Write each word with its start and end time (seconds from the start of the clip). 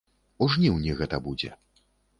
У 0.45 0.47
жніўні 0.55 0.97
гэта 1.03 1.23
будзе. 1.29 1.55